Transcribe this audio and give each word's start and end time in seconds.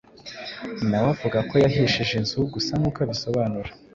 nawe 0.89 1.07
avuga 1.15 1.39
ko 1.49 1.53
yahishije 1.63 2.13
inzu 2.19 2.39
gusa 2.53 2.71
nk’uko 2.79 2.97
abisobanura 3.05 3.69